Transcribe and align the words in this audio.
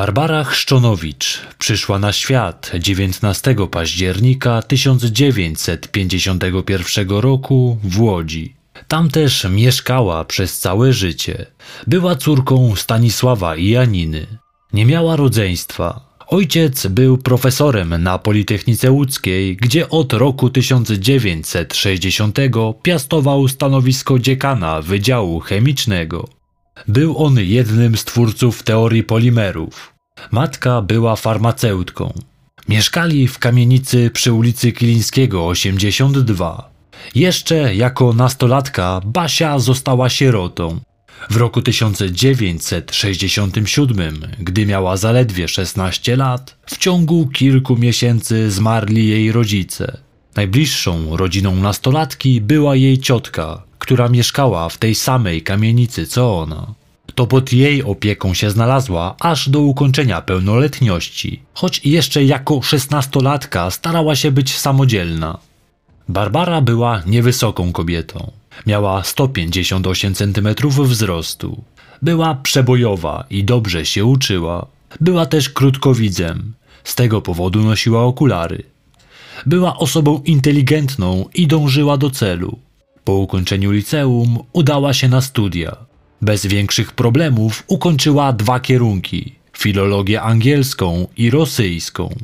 Barbara 0.00 0.44
Chrzczonowicz 0.44 1.40
przyszła 1.58 1.98
na 1.98 2.12
świat 2.12 2.72
19 2.78 3.54
października 3.70 4.62
1951 4.62 7.10
roku 7.10 7.78
w 7.84 8.00
Łodzi. 8.00 8.54
Tam 8.88 9.10
też 9.10 9.46
mieszkała 9.50 10.24
przez 10.24 10.58
całe 10.58 10.92
życie. 10.92 11.46
Była 11.86 12.16
córką 12.16 12.76
Stanisława 12.76 13.56
i 13.56 13.68
Janiny. 13.68 14.26
Nie 14.72 14.86
miała 14.86 15.16
rodzeństwa. 15.16 16.00
Ojciec 16.26 16.86
był 16.86 17.18
profesorem 17.18 18.02
na 18.02 18.18
Politechnice 18.18 18.90
Łódzkiej, 18.90 19.56
gdzie 19.56 19.88
od 19.88 20.12
roku 20.12 20.50
1960 20.50 22.38
piastował 22.82 23.48
stanowisko 23.48 24.18
dziekana 24.18 24.82
Wydziału 24.82 25.40
Chemicznego. 25.40 26.39
Był 26.88 27.24
on 27.24 27.38
jednym 27.38 27.96
z 27.96 28.04
twórców 28.04 28.62
teorii 28.62 29.02
polimerów. 29.02 29.94
Matka 30.30 30.82
była 30.82 31.16
farmaceutką. 31.16 32.12
Mieszkali 32.68 33.28
w 33.28 33.38
kamienicy 33.38 34.10
przy 34.10 34.32
ulicy 34.32 34.72
Kilińskiego 34.72 35.46
82. 35.46 36.70
Jeszcze 37.14 37.74
jako 37.74 38.12
nastolatka 38.12 39.00
Basia 39.04 39.58
została 39.58 40.08
sierotą. 40.08 40.80
W 41.30 41.36
roku 41.36 41.62
1967, 41.62 44.26
gdy 44.38 44.66
miała 44.66 44.96
zaledwie 44.96 45.48
16 45.48 46.16
lat, 46.16 46.56
w 46.66 46.78
ciągu 46.78 47.28
kilku 47.28 47.76
miesięcy 47.76 48.50
zmarli 48.50 49.08
jej 49.08 49.32
rodzice. 49.32 49.96
Najbliższą 50.36 51.16
rodziną 51.16 51.56
nastolatki 51.56 52.40
była 52.40 52.76
jej 52.76 52.98
ciotka, 52.98 53.62
która 53.78 54.08
mieszkała 54.08 54.68
w 54.68 54.78
tej 54.78 54.94
samej 54.94 55.42
kamienicy 55.42 56.06
co 56.06 56.38
ona. 56.38 56.74
To 57.14 57.26
pod 57.26 57.52
jej 57.52 57.82
opieką 57.82 58.34
się 58.34 58.50
znalazła 58.50 59.16
aż 59.20 59.48
do 59.48 59.60
ukończenia 59.60 60.20
pełnoletności, 60.20 61.42
choć 61.54 61.80
jeszcze 61.84 62.24
jako 62.24 62.62
szesnastolatka 62.62 63.70
starała 63.70 64.16
się 64.16 64.30
być 64.30 64.56
samodzielna. 64.56 65.38
Barbara 66.08 66.60
była 66.60 67.02
niewysoką 67.06 67.72
kobietą. 67.72 68.30
Miała 68.66 69.04
158 69.04 70.14
cm 70.14 70.48
wzrostu. 70.84 71.64
Była 72.02 72.34
przebojowa 72.34 73.24
i 73.30 73.44
dobrze 73.44 73.86
się 73.86 74.04
uczyła. 74.04 74.66
Była 75.00 75.26
też 75.26 75.50
krótkowidzem. 75.50 76.54
Z 76.84 76.94
tego 76.94 77.22
powodu 77.22 77.60
nosiła 77.62 78.02
okulary. 78.02 78.62
Była 79.46 79.78
osobą 79.78 80.22
inteligentną 80.24 81.24
i 81.34 81.46
dążyła 81.46 81.96
do 81.96 82.10
celu. 82.10 82.58
Po 83.04 83.12
ukończeniu 83.12 83.70
liceum 83.70 84.38
udała 84.52 84.92
się 84.92 85.08
na 85.08 85.20
studia. 85.20 85.76
Bez 86.22 86.46
większych 86.46 86.92
problemów 86.92 87.64
ukończyła 87.66 88.32
dwa 88.32 88.60
kierunki: 88.60 89.34
filologię 89.58 90.22
angielską 90.22 91.06
i 91.16 91.30
rosyjską. 91.30 92.14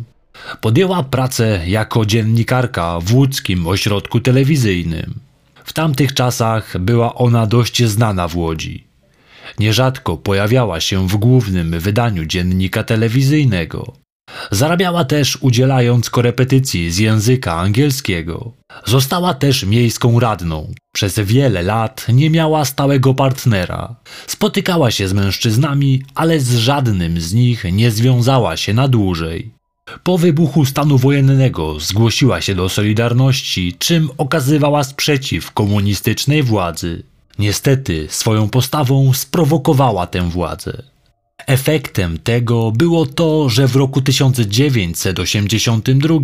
Podjęła 0.61 1.03
pracę 1.03 1.61
jako 1.67 2.06
dziennikarka 2.06 3.00
w 3.00 3.14
łódzkim 3.14 3.67
ośrodku 3.67 4.20
telewizyjnym. 4.20 5.14
W 5.64 5.72
tamtych 5.72 6.14
czasach 6.14 6.78
była 6.78 7.14
ona 7.14 7.47
dość 7.47 7.84
znana 7.84 8.28
w 8.28 8.37
Łodzi. 8.37 8.84
Nierzadko 9.59 10.17
pojawiała 10.17 10.81
się 10.81 11.09
w 11.09 11.17
głównym 11.17 11.81
wydaniu 11.81 12.25
dziennika 12.25 12.84
telewizyjnego. 12.84 13.92
Zarabiała 14.51 15.05
też 15.05 15.39
udzielając 15.41 16.11
korepetycji 16.11 16.91
z 16.91 16.99
języka 16.99 17.55
angielskiego. 17.55 18.53
Została 18.85 19.35
też 19.35 19.65
miejską 19.65 20.21
radną. 20.21 20.73
Przez 20.93 21.19
wiele 21.19 21.63
lat 21.63 22.07
nie 22.09 22.31
miała 22.31 22.65
stałego 22.65 23.15
partnera. 23.15 23.95
Spotykała 24.27 24.91
się 24.91 25.09
z 25.09 25.13
mężczyznami, 25.13 26.03
ale 26.15 26.41
z 26.41 26.55
żadnym 26.57 27.21
z 27.21 27.35
nich 27.35 27.65
nie 27.73 27.91
związała 27.91 28.57
się 28.57 28.75
na 28.75 28.89
dłużej. 28.89 29.50
Po 30.03 30.19
wybuchu 30.19 30.65
stanu 30.65 30.99
wojennego 30.99 31.81
zgłosiła 31.81 32.41
się 32.41 32.55
do 32.55 32.69
Solidarności, 32.69 33.75
czym 33.79 34.11
okazywała 34.19 34.84
sprzeciw 34.84 35.53
komunistycznej 35.53 36.43
władzy. 36.43 37.03
Niestety 37.39 38.06
swoją 38.11 38.49
postawą 38.49 39.12
sprowokowała 39.12 40.06
tę 40.06 40.31
władzę. 40.31 40.83
Efektem 41.47 42.19
tego 42.19 42.73
było 42.73 43.07
to, 43.07 43.49
że 43.49 43.69
w 43.69 43.77
roku 43.77 44.01
1982 44.01 46.19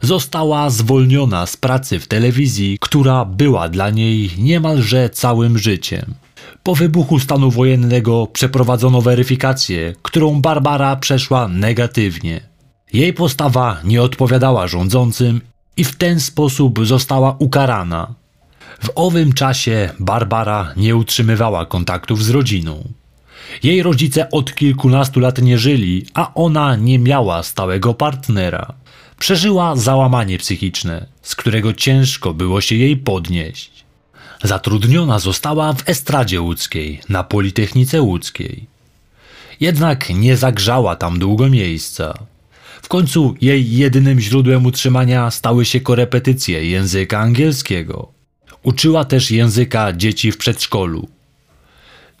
została 0.00 0.70
zwolniona 0.70 1.46
z 1.46 1.56
pracy 1.56 2.00
w 2.00 2.06
telewizji, 2.06 2.78
która 2.80 3.24
była 3.24 3.68
dla 3.68 3.90
niej 3.90 4.30
niemalże 4.38 5.10
całym 5.10 5.58
życiem. 5.58 6.14
Po 6.62 6.74
wybuchu 6.74 7.18
stanu 7.18 7.50
wojennego 7.50 8.26
przeprowadzono 8.26 9.02
weryfikację, 9.02 9.94
którą 10.02 10.40
Barbara 10.40 10.96
przeszła 10.96 11.48
negatywnie. 11.48 12.40
Jej 12.92 13.12
postawa 13.12 13.80
nie 13.84 14.02
odpowiadała 14.02 14.68
rządzącym 14.68 15.40
i 15.76 15.84
w 15.84 15.96
ten 15.96 16.20
sposób 16.20 16.86
została 16.86 17.36
ukarana. 17.38 18.14
W 18.82 18.88
owym 18.94 19.32
czasie 19.32 19.90
Barbara 20.00 20.72
nie 20.76 20.96
utrzymywała 20.96 21.66
kontaktów 21.66 22.24
z 22.24 22.30
rodziną. 22.30 22.84
Jej 23.62 23.82
rodzice 23.82 24.30
od 24.30 24.54
kilkunastu 24.54 25.20
lat 25.20 25.38
nie 25.42 25.58
żyli, 25.58 26.06
a 26.14 26.34
ona 26.34 26.76
nie 26.76 26.98
miała 26.98 27.42
stałego 27.42 27.94
partnera. 27.94 28.74
Przeżyła 29.18 29.76
załamanie 29.76 30.38
psychiczne, 30.38 31.06
z 31.22 31.34
którego 31.34 31.72
ciężko 31.72 32.34
było 32.34 32.60
się 32.60 32.76
jej 32.76 32.96
podnieść. 32.96 33.84
Zatrudniona 34.42 35.18
została 35.18 35.72
w 35.72 35.88
estradzie 35.88 36.40
łódzkiej 36.40 37.00
na 37.08 37.24
Politechnice 37.24 38.02
Łódzkiej. 38.02 38.66
Jednak 39.60 40.10
nie 40.10 40.36
zagrzała 40.36 40.96
tam 40.96 41.18
długo 41.18 41.48
miejsca. 41.48 42.18
W 42.82 42.88
końcu 42.88 43.34
jej 43.40 43.76
jedynym 43.76 44.20
źródłem 44.20 44.66
utrzymania 44.66 45.30
stały 45.30 45.64
się 45.64 45.80
korepetycje 45.80 46.64
języka 46.66 47.18
angielskiego. 47.18 48.08
Uczyła 48.62 49.04
też 49.04 49.30
języka 49.30 49.92
dzieci 49.92 50.32
w 50.32 50.36
przedszkolu. 50.36 51.08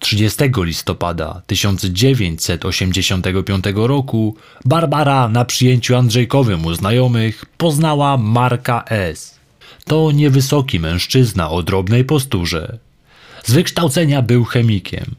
30 0.02 0.38
listopada 0.56 1.42
1985 1.46 3.64
roku 3.74 4.36
Barbara 4.64 5.28
na 5.28 5.44
przyjęciu 5.44 5.96
Andrzejkowym 5.96 6.66
u 6.66 6.74
znajomych 6.74 7.44
poznała 7.56 8.16
Marka 8.16 8.84
S. 8.88 9.38
To 9.84 10.12
niewysoki 10.12 10.80
mężczyzna 10.80 11.50
o 11.50 11.62
drobnej 11.62 12.04
posturze. 12.04 12.78
Z 13.44 13.52
wykształcenia 13.52 14.22
był 14.22 14.44
chemikiem. 14.44 15.14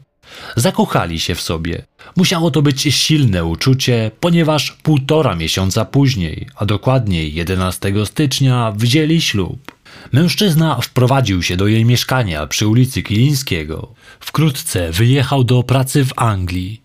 Zakochali 0.56 1.20
się 1.20 1.34
w 1.34 1.40
sobie. 1.40 1.82
Musiało 2.16 2.50
to 2.50 2.62
być 2.62 2.82
silne 2.82 3.44
uczucie, 3.44 4.10
ponieważ 4.20 4.72
półtora 4.72 5.34
miesiąca 5.34 5.84
później, 5.84 6.46
a 6.56 6.66
dokładniej 6.66 7.34
11 7.34 7.92
stycznia, 8.06 8.72
wzięli 8.76 9.20
ślub. 9.20 9.73
Mężczyzna 10.12 10.80
wprowadził 10.80 11.42
się 11.42 11.56
do 11.56 11.66
jej 11.66 11.84
mieszkania 11.84 12.46
przy 12.46 12.66
ulicy 12.66 13.02
Kilińskiego. 13.02 13.94
Wkrótce 14.20 14.92
wyjechał 14.92 15.44
do 15.44 15.62
pracy 15.62 16.04
w 16.04 16.12
Anglii. 16.16 16.82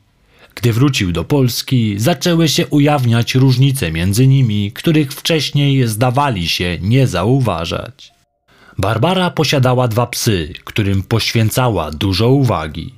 Gdy 0.55 0.73
wrócił 0.73 1.11
do 1.11 1.23
Polski, 1.23 1.99
zaczęły 1.99 2.47
się 2.49 2.67
ujawniać 2.67 3.35
różnice 3.35 3.91
między 3.91 4.27
nimi, 4.27 4.71
których 4.71 5.13
wcześniej 5.13 5.87
zdawali 5.87 6.49
się 6.49 6.77
nie 6.81 7.07
zauważać. 7.07 8.11
Barbara 8.77 9.29
posiadała 9.29 9.87
dwa 9.87 10.07
psy, 10.07 10.53
którym 10.63 11.03
poświęcała 11.03 11.91
dużo 11.91 12.29
uwagi. 12.29 12.93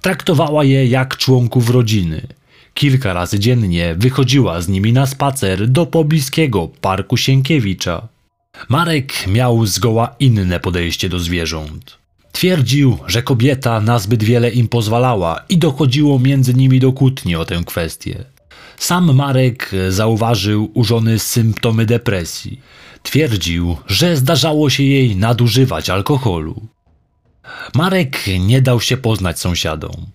Traktowała 0.00 0.64
je 0.64 0.86
jak 0.86 1.16
członków 1.16 1.70
rodziny. 1.70 2.26
Kilka 2.74 3.12
razy 3.12 3.38
dziennie 3.38 3.94
wychodziła 3.98 4.60
z 4.60 4.68
nimi 4.68 4.92
na 4.92 5.06
spacer 5.06 5.68
do 5.68 5.86
pobliskiego 5.86 6.68
parku 6.80 7.16
Sienkiewicza. 7.16 8.13
Marek 8.68 9.26
miał 9.26 9.66
zgoła 9.66 10.14
inne 10.20 10.60
podejście 10.60 11.08
do 11.08 11.18
zwierząt. 11.18 11.98
Twierdził, 12.32 12.98
że 13.06 13.22
kobieta 13.22 13.80
nazbyt 13.80 14.24
wiele 14.24 14.50
im 14.50 14.68
pozwalała 14.68 15.40
i 15.48 15.58
dochodziło 15.58 16.18
między 16.18 16.54
nimi 16.54 16.80
do 16.80 16.92
kłótni 16.92 17.36
o 17.36 17.44
tę 17.44 17.62
kwestię. 17.66 18.24
Sam 18.76 19.14
Marek 19.14 19.70
zauważył 19.88 20.70
u 20.74 20.84
żony 20.84 21.18
symptomy 21.18 21.86
depresji. 21.86 22.60
Twierdził, 23.02 23.76
że 23.86 24.16
zdarzało 24.16 24.70
się 24.70 24.82
jej 24.82 25.16
nadużywać 25.16 25.90
alkoholu. 25.90 26.62
Marek 27.74 28.24
nie 28.38 28.62
dał 28.62 28.80
się 28.80 28.96
poznać 28.96 29.40
sąsiadom. 29.40 30.06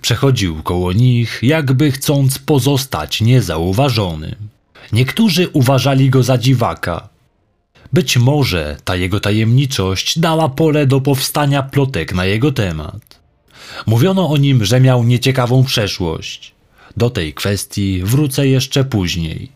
Przechodził 0.00 0.62
koło 0.62 0.92
nich, 0.92 1.38
jakby 1.42 1.92
chcąc 1.92 2.38
pozostać 2.38 3.20
niezauważonym. 3.20 4.48
Niektórzy 4.92 5.48
uważali 5.48 6.10
go 6.10 6.22
za 6.22 6.38
dziwaka, 6.38 7.08
być 7.92 8.16
może 8.16 8.76
ta 8.84 8.96
jego 8.96 9.20
tajemniczość 9.20 10.18
dała 10.18 10.48
pole 10.48 10.86
do 10.86 11.00
powstania 11.00 11.62
plotek 11.62 12.14
na 12.14 12.24
jego 12.24 12.52
temat. 12.52 13.20
Mówiono 13.86 14.28
o 14.28 14.36
nim, 14.36 14.64
że 14.64 14.80
miał 14.80 15.04
nieciekawą 15.04 15.64
przeszłość. 15.64 16.54
Do 16.96 17.10
tej 17.10 17.34
kwestii 17.34 18.02
wrócę 18.04 18.46
jeszcze 18.46 18.84
później. 18.84 19.48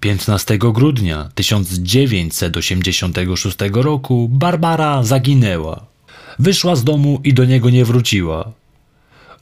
15 0.00 0.58
grudnia 0.58 1.30
1986 1.34 3.56
roku 3.72 4.28
Barbara 4.28 5.02
zaginęła. 5.02 5.86
Wyszła 6.38 6.76
z 6.76 6.84
domu 6.84 7.20
i 7.24 7.34
do 7.34 7.44
niego 7.44 7.70
nie 7.70 7.84
wróciła. 7.84 8.52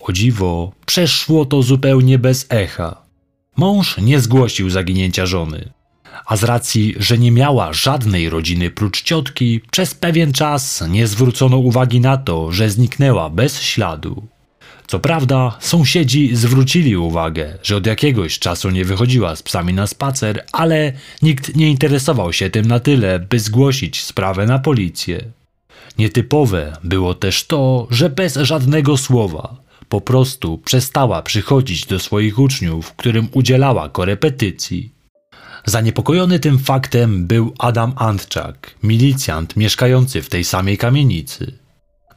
O 0.00 0.12
dziwo, 0.12 0.72
przeszło 0.86 1.44
to 1.44 1.62
zupełnie 1.62 2.18
bez 2.18 2.46
echa. 2.48 2.96
Mąż 3.56 3.98
nie 3.98 4.20
zgłosił 4.20 4.70
zaginięcia 4.70 5.26
żony, 5.26 5.70
a 6.26 6.36
z 6.36 6.44
racji, 6.44 6.94
że 6.98 7.18
nie 7.18 7.32
miała 7.32 7.72
żadnej 7.72 8.30
rodziny 8.30 8.70
prócz 8.70 9.02
ciotki, 9.02 9.60
przez 9.70 9.94
pewien 9.94 10.32
czas 10.32 10.84
nie 10.88 11.06
zwrócono 11.06 11.56
uwagi 11.56 12.00
na 12.00 12.16
to, 12.16 12.52
że 12.52 12.70
zniknęła 12.70 13.30
bez 13.30 13.60
śladu. 13.60 14.26
Co 14.86 15.00
prawda, 15.00 15.56
sąsiedzi 15.60 16.36
zwrócili 16.36 16.96
uwagę, 16.96 17.58
że 17.62 17.76
od 17.76 17.86
jakiegoś 17.86 18.38
czasu 18.38 18.70
nie 18.70 18.84
wychodziła 18.84 19.36
z 19.36 19.42
psami 19.42 19.74
na 19.74 19.86
spacer, 19.86 20.44
ale 20.52 20.92
nikt 21.22 21.56
nie 21.56 21.70
interesował 21.70 22.32
się 22.32 22.50
tym 22.50 22.66
na 22.66 22.80
tyle, 22.80 23.18
by 23.18 23.40
zgłosić 23.40 24.02
sprawę 24.02 24.46
na 24.46 24.58
policję. 24.58 25.24
Nietypowe 25.98 26.76
było 26.84 27.14
też 27.14 27.46
to, 27.46 27.86
że 27.90 28.10
bez 28.10 28.36
żadnego 28.36 28.96
słowa 28.96 29.56
po 29.88 30.00
prostu 30.00 30.58
przestała 30.58 31.22
przychodzić 31.22 31.86
do 31.86 31.98
swoich 31.98 32.38
uczniów, 32.38 32.92
którym 32.92 33.28
udzielała 33.32 33.88
korepetycji. 33.88 34.92
Zaniepokojony 35.64 36.38
tym 36.38 36.58
faktem 36.58 37.26
był 37.26 37.54
Adam 37.58 37.92
Antczak, 37.96 38.74
milicjant 38.82 39.56
mieszkający 39.56 40.22
w 40.22 40.28
tej 40.28 40.44
samej 40.44 40.78
kamienicy. 40.78 41.58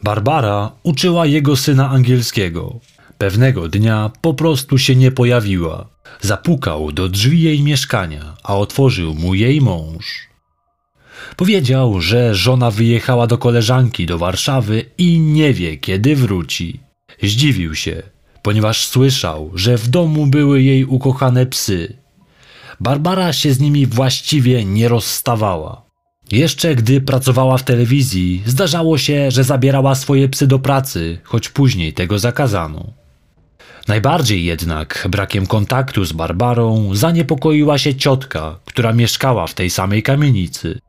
Barbara 0.03 0.71
uczyła 0.83 1.25
jego 1.25 1.55
syna 1.55 1.89
angielskiego. 1.89 2.79
Pewnego 3.17 3.67
dnia 3.67 4.11
po 4.21 4.33
prostu 4.33 4.77
się 4.77 4.95
nie 4.95 5.11
pojawiła. 5.11 5.89
Zapukał 6.21 6.91
do 6.91 7.09
drzwi 7.09 7.41
jej 7.41 7.63
mieszkania, 7.63 8.35
a 8.43 8.57
otworzył 8.57 9.13
mu 9.13 9.33
jej 9.35 9.61
mąż. 9.61 10.27
Powiedział, 11.35 12.01
że 12.01 12.35
żona 12.35 12.71
wyjechała 12.71 13.27
do 13.27 13.37
koleżanki 13.37 14.05
do 14.05 14.17
Warszawy 14.17 14.85
i 14.97 15.19
nie 15.19 15.53
wie, 15.53 15.77
kiedy 15.77 16.15
wróci. 16.15 16.79
Zdziwił 17.23 17.75
się, 17.75 18.03
ponieważ 18.41 18.85
słyszał, 18.85 19.51
że 19.55 19.77
w 19.77 19.87
domu 19.87 20.27
były 20.27 20.61
jej 20.61 20.85
ukochane 20.85 21.45
psy. 21.45 22.02
Barbara 22.79 23.33
się 23.33 23.53
z 23.53 23.59
nimi 23.59 23.85
właściwie 23.85 24.65
nie 24.65 24.87
rozstawała. 24.87 25.83
Jeszcze 26.31 26.75
gdy 26.75 27.01
pracowała 27.01 27.57
w 27.57 27.63
telewizji, 27.63 28.43
zdarzało 28.45 28.97
się, 28.97 29.31
że 29.31 29.43
zabierała 29.43 29.95
swoje 29.95 30.29
psy 30.29 30.47
do 30.47 30.59
pracy, 30.59 31.19
choć 31.23 31.49
później 31.49 31.93
tego 31.93 32.19
zakazano. 32.19 32.93
Najbardziej 33.87 34.45
jednak 34.45 35.07
brakiem 35.11 35.47
kontaktu 35.47 36.05
z 36.05 36.11
Barbarą 36.11 36.89
zaniepokoiła 36.95 37.77
się 37.77 37.95
ciotka, 37.95 38.59
która 38.65 38.93
mieszkała 38.93 39.47
w 39.47 39.53
tej 39.53 39.69
samej 39.69 40.03
kamienicy. 40.03 40.79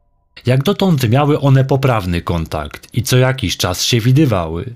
Jak 0.47 0.63
dotąd 0.63 1.09
miały 1.09 1.41
one 1.41 1.65
poprawny 1.65 2.23
kontakt 2.23 2.89
i 2.93 3.03
co 3.03 3.17
jakiś 3.17 3.57
czas 3.57 3.85
się 3.85 4.01
widywały. 4.01 4.75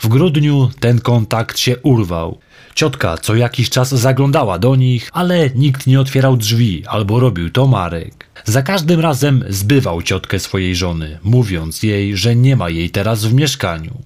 W 0.00 0.08
grudniu 0.08 0.70
ten 0.80 1.00
kontakt 1.00 1.58
się 1.58 1.78
urwał. 1.78 2.38
Ciotka 2.74 3.18
co 3.18 3.34
jakiś 3.34 3.70
czas 3.70 3.88
zaglądała 3.88 4.58
do 4.58 4.76
nich, 4.76 5.10
ale 5.12 5.50
nikt 5.50 5.86
nie 5.86 6.00
otwierał 6.00 6.36
drzwi 6.36 6.86
albo 6.86 7.20
robił 7.20 7.50
to 7.50 7.66
Marek. 7.66 8.26
Za 8.44 8.62
każdym 8.62 9.00
razem 9.00 9.44
zbywał 9.48 10.02
ciotkę 10.02 10.38
swojej 10.38 10.76
żony, 10.76 11.18
mówiąc 11.22 11.82
jej, 11.82 12.16
że 12.16 12.36
nie 12.36 12.56
ma 12.56 12.70
jej 12.70 12.90
teraz 12.90 13.24
w 13.24 13.34
mieszkaniu. 13.34 14.00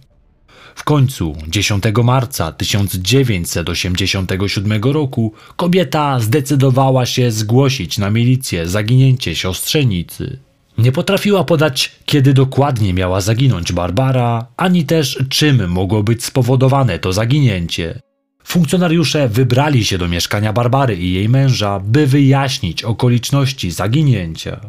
W 0.75 0.85
końcu 0.85 1.37
10 1.49 1.85
marca 2.05 2.53
1987 2.53 4.83
roku 4.83 5.33
kobieta 5.57 6.21
zdecydowała 6.21 7.07
się 7.07 7.31
zgłosić 7.31 7.99
na 7.99 8.11
milicję 8.11 8.69
zaginięcie 8.69 9.37
siostrzenicy. 9.37 10.39
Nie 10.79 10.93
potrafiła 10.93 11.45
podać, 11.45 11.93
kiedy 12.05 12.35
dokładnie 12.35 12.95
miała 12.95 13.21
zaginąć 13.21 13.73
Barbara, 13.73 14.47
ani 14.57 14.85
też 14.85 15.25
czym 15.29 15.69
mogło 15.69 16.03
być 16.03 16.25
spowodowane 16.25 16.99
to 16.99 17.13
zaginięcie. 17.13 18.01
Funkcjonariusze 18.47 19.29
wybrali 19.29 19.85
się 19.85 19.99
do 19.99 20.09
mieszkania 20.09 20.53
Barbary 20.53 20.97
i 20.97 21.13
jej 21.13 21.29
męża, 21.29 21.81
by 21.81 22.07
wyjaśnić 22.07 22.85
okoliczności 22.85 23.71
zaginięcia. 23.71 24.61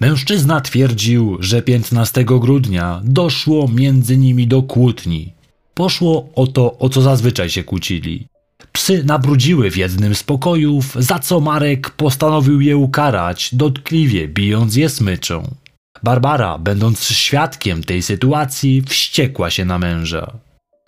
Mężczyzna 0.00 0.60
twierdził, 0.60 1.36
że 1.40 1.62
15 1.62 2.24
grudnia 2.24 3.00
doszło 3.04 3.68
między 3.68 4.16
nimi 4.16 4.46
do 4.46 4.62
kłótni. 4.62 5.32
Poszło 5.74 6.28
o 6.34 6.46
to, 6.46 6.78
o 6.78 6.88
co 6.88 7.02
zazwyczaj 7.02 7.50
się 7.50 7.64
kłócili. 7.64 8.28
Psy 8.72 9.04
nabrudziły 9.04 9.70
w 9.70 9.76
jednym 9.76 10.14
z 10.14 10.22
pokojów, 10.22 10.96
za 10.98 11.18
co 11.18 11.40
Marek 11.40 11.90
postanowił 11.90 12.60
je 12.60 12.76
ukarać, 12.76 13.54
dotkliwie 13.54 14.28
bijąc 14.28 14.76
je 14.76 14.88
smyczą. 14.88 15.54
Barbara, 16.02 16.58
będąc 16.58 17.04
świadkiem 17.04 17.84
tej 17.84 18.02
sytuacji, 18.02 18.82
wściekła 18.82 19.50
się 19.50 19.64
na 19.64 19.78
męża. 19.78 20.45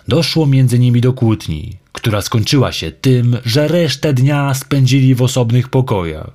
Doszło 0.08 0.46
między 0.46 0.78
nimi 0.78 1.00
do 1.00 1.12
kłótni, 1.12 1.76
która 1.92 2.22
skończyła 2.22 2.72
się 2.72 2.90
tym, 2.90 3.36
że 3.44 3.68
resztę 3.68 4.12
dnia 4.12 4.54
spędzili 4.54 5.14
w 5.14 5.22
osobnych 5.22 5.68
pokojach. 5.68 6.30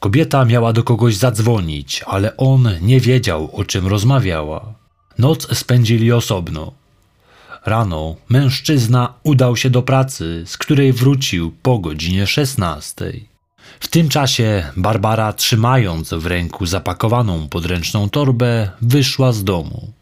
Kobieta 0.00 0.44
miała 0.44 0.72
do 0.72 0.82
kogoś 0.82 1.16
zadzwonić, 1.16 2.02
ale 2.06 2.36
on 2.36 2.68
nie 2.82 3.00
wiedział, 3.00 3.50
o 3.52 3.64
czym 3.64 3.86
rozmawiała. 3.86 4.74
Noc 5.18 5.56
spędzili 5.58 6.12
osobno. 6.12 6.72
Rano 7.66 8.16
mężczyzna 8.28 9.14
udał 9.22 9.56
się 9.56 9.70
do 9.70 9.82
pracy, 9.82 10.42
z 10.46 10.56
której 10.58 10.92
wrócił 10.92 11.54
po 11.62 11.78
godzinie 11.78 12.26
16. 12.26 13.12
W 13.80 13.88
tym 13.88 14.08
czasie 14.08 14.64
Barbara, 14.76 15.32
trzymając 15.32 16.14
w 16.14 16.26
ręku 16.26 16.66
zapakowaną 16.66 17.48
podręczną 17.48 18.10
torbę, 18.10 18.70
wyszła 18.82 19.32
z 19.32 19.44
domu. 19.44 19.92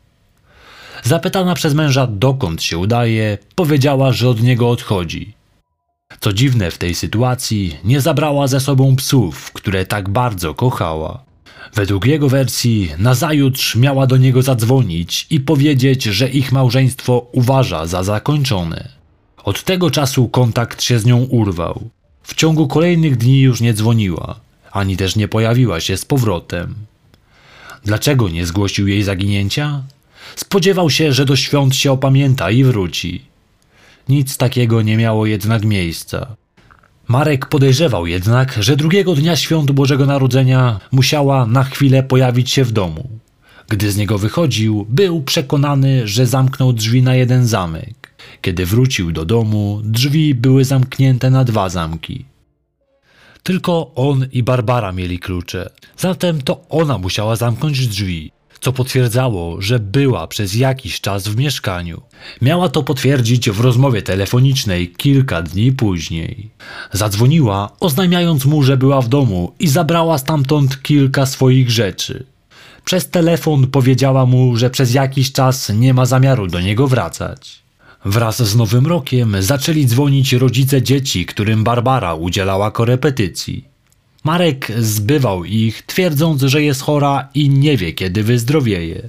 Zapytana 1.03 1.55
przez 1.55 1.75
męża, 1.75 2.07
dokąd 2.07 2.63
się 2.63 2.79
udaje, 2.79 3.39
powiedziała, 3.55 4.13
że 4.13 4.29
od 4.29 4.43
niego 4.43 4.71
odchodzi. 4.71 5.35
Co 6.21 6.33
dziwne 6.33 6.71
w 6.71 6.79
tej 6.79 6.95
sytuacji, 6.95 7.77
nie 7.85 8.01
zabrała 8.01 8.47
ze 8.47 8.61
sobą 8.61 8.97
psów, 8.97 9.53
które 9.53 9.87
tak 9.87 10.09
bardzo 10.09 10.55
kochała. 10.55 11.25
Według 11.75 12.07
jego 12.07 12.29
wersji, 12.29 12.91
nazajutrz 12.99 13.77
miała 13.77 14.07
do 14.07 14.17
niego 14.17 14.43
zadzwonić 14.43 15.27
i 15.31 15.41
powiedzieć, 15.41 16.05
że 16.05 16.29
ich 16.29 16.53
małżeństwo 16.53 17.27
uważa 17.33 17.87
za 17.87 18.03
zakończone. 18.03 18.89
Od 19.45 19.65
tego 19.65 19.91
czasu 19.91 20.29
kontakt 20.29 20.83
się 20.83 20.99
z 20.99 21.05
nią 21.05 21.19
urwał. 21.19 21.91
W 22.23 22.35
ciągu 22.35 22.69
kolejnych 22.69 23.17
dni 23.17 23.41
już 23.41 23.61
nie 23.61 23.75
dzwoniła, 23.75 24.41
ani 24.73 24.97
też 24.97 25.17
nie 25.17 25.29
pojawiła 25.29 25.81
się 25.81 25.97
z 25.97 26.05
powrotem. 26.05 26.75
Dlaczego 27.85 28.29
nie 28.29 28.47
zgłosił 28.47 28.89
jej 28.89 29.03
zaginięcia? 29.03 29.83
Spodziewał 30.37 30.91
się, 30.91 31.13
że 31.13 31.25
do 31.25 31.37
świąt 31.37 31.77
się 31.77 31.93
opamięta 31.93 32.51
i 32.51 32.65
wróci. 32.65 33.23
Nic 34.09 34.37
takiego 34.37 34.83
nie 34.83 34.97
miało 34.97 35.27
jednak 35.27 35.65
miejsca. 35.65 36.37
Marek 37.09 37.47
podejrzewał 37.47 38.07
jednak, 38.07 38.57
że 38.61 38.77
drugiego 38.77 39.15
dnia 39.15 39.37
świąt 39.37 39.73
Bożego 39.73 40.07
Narodzenia 40.07 40.81
musiała 40.93 41.47
na 41.47 41.65
chwilę 41.65 42.03
pojawić 42.03 42.51
się 42.51 42.65
w 42.65 42.73
domu. 42.73 43.09
Gdy 43.69 43.93
z 43.93 43.97
niego 43.97 44.19
wychodził, 44.19 44.87
był 44.89 45.23
przekonany, 45.23 46.09
że 46.09 46.27
zamknął 46.27 46.73
drzwi 46.73 47.03
na 47.03 47.15
jeden 47.15 47.47
zamek. 47.47 48.15
Kiedy 48.43 48.67
wrócił 48.67 49.13
do 49.13 49.25
domu, 49.25 49.81
drzwi 49.85 50.35
były 50.35 50.65
zamknięte 50.65 51.31
na 51.31 51.45
dwa 51.45 51.69
zamki. 51.69 52.25
Tylko 53.43 53.95
on 53.95 54.27
i 54.33 54.43
Barbara 54.43 54.93
mieli 54.93 55.19
klucze, 55.19 55.71
zatem 55.99 56.43
to 56.43 56.65
ona 56.69 56.99
musiała 56.99 57.37
zamknąć 57.37 57.89
drzwi 57.89 58.33
co 58.65 58.73
potwierdzało, 58.73 59.61
że 59.61 59.79
była 59.79 60.27
przez 60.27 60.55
jakiś 60.55 61.01
czas 61.01 61.29
w 61.29 61.37
mieszkaniu. 61.37 62.01
Miała 62.43 62.69
to 62.69 62.83
potwierdzić 62.83 63.51
w 63.51 63.61
rozmowie 63.61 64.03
telefonicznej 64.03 64.93
kilka 64.93 65.43
dni 65.43 65.73
później. 65.73 66.51
Zadzwoniła, 66.93 67.71
oznajmiając 67.81 68.45
mu, 68.45 68.63
że 68.63 68.77
była 68.77 69.01
w 69.01 69.09
domu 69.09 69.53
i 69.59 69.69
zabrała 69.69 70.19
stamtąd 70.19 70.83
kilka 70.83 71.27
swoich 71.27 71.71
rzeczy. 71.71 72.27
Przez 72.85 73.11
telefon 73.11 73.67
powiedziała 73.67 74.27
mu, 74.27 74.57
że 74.57 74.71
przez 74.71 74.95
jakiś 74.95 75.33
czas 75.33 75.73
nie 75.75 75.95
ma 75.95 76.07
zamiaru 76.07 76.47
do 76.47 76.61
niego 76.61 76.87
wracać. 76.87 77.63
Wraz 78.05 78.43
z 78.43 78.57
Nowym 78.57 78.87
Rokiem 78.87 79.37
zaczęli 79.41 79.87
dzwonić 79.87 80.33
rodzice 80.33 80.83
dzieci, 80.83 81.27
którym 81.27 81.65
Barbara 81.65 82.15
udzielała 82.15 82.71
korepetycji. 82.71 83.74
Marek 84.25 84.73
zbywał 84.79 85.45
ich, 85.45 85.83
twierdząc, 85.83 86.43
że 86.43 86.63
jest 86.63 86.83
chora 86.83 87.29
i 87.35 87.51
nie 87.51 87.77
wie, 87.77 87.93
kiedy 87.93 88.23
wyzdrowieje. 88.23 89.09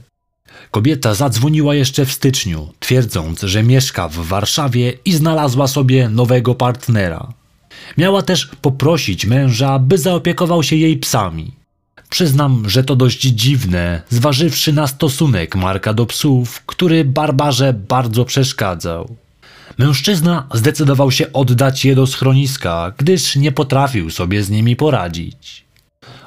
Kobieta 0.72 1.14
zadzwoniła 1.14 1.76
jeszcze 1.76 2.06
w 2.06 2.12
styczniu, 2.12 2.74
twierdząc, 2.80 3.42
że 3.42 3.64
mieszka 3.64 4.10
w 4.10 4.16
Warszawie 4.16 4.94
i 5.06 5.14
znalazła 5.14 5.68
sobie 5.68 6.10
nowego 6.10 6.56
partnera. 6.56 7.34
Miała 7.98 8.22
też 8.22 8.50
poprosić 8.62 9.26
męża, 9.26 9.80
by 9.80 9.98
zaopiekował 9.98 10.64
się 10.64 10.76
jej 10.76 10.98
psami. 10.98 11.52
Przyznam, 12.10 12.70
że 12.70 12.84
to 12.84 12.96
dość 12.96 13.22
dziwne, 13.22 14.02
zważywszy 14.10 14.74
na 14.74 14.88
stosunek 14.88 15.56
Marka 15.56 15.94
do 15.94 16.06
psów, 16.06 16.62
który 16.66 17.06
Barbarze 17.06 17.74
bardzo 17.74 18.26
przeszkadzał. 18.26 19.16
Mężczyzna 19.78 20.48
zdecydował 20.54 21.12
się 21.12 21.34
oddać 21.34 21.86
je 21.86 21.96
do 21.96 22.08
schroniska, 22.08 22.94
gdyż 22.98 23.36
nie 23.36 23.52
potrafił 23.52 24.10
sobie 24.10 24.44
z 24.44 24.50
nimi 24.50 24.76
poradzić. 24.76 25.66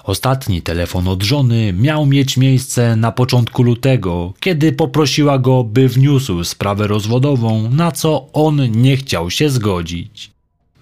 Ostatni 0.05 0.62
telefon 0.62 1.09
od 1.09 1.23
żony 1.23 1.73
miał 1.73 2.07
mieć 2.07 2.37
miejsce 2.37 2.97
na 2.97 3.12
początku 3.12 3.62
lutego, 3.62 4.33
kiedy 4.40 4.73
poprosiła 4.73 5.38
go, 5.38 5.64
by 5.64 5.88
wniósł 5.88 6.45
sprawę 6.45 6.87
rozwodową, 6.87 7.71
na 7.71 7.93
co 7.93 8.33
on 8.33 8.71
nie 8.71 8.97
chciał 8.97 9.31
się 9.31 9.50
zgodzić. 9.50 10.31